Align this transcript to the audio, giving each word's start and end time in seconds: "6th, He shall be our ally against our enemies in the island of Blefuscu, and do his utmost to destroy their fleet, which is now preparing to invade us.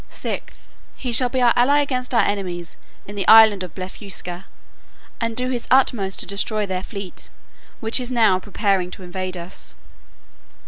"6th, 0.09 0.41
He 0.95 1.11
shall 1.11 1.29
be 1.29 1.41
our 1.43 1.53
ally 1.55 1.77
against 1.79 2.11
our 2.11 2.23
enemies 2.25 2.75
in 3.05 3.15
the 3.15 3.27
island 3.27 3.61
of 3.61 3.75
Blefuscu, 3.75 4.45
and 5.19 5.37
do 5.37 5.51
his 5.51 5.67
utmost 5.69 6.19
to 6.21 6.25
destroy 6.25 6.65
their 6.65 6.81
fleet, 6.81 7.29
which 7.81 7.99
is 7.99 8.11
now 8.11 8.39
preparing 8.39 8.89
to 8.89 9.03
invade 9.03 9.37
us. 9.37 9.75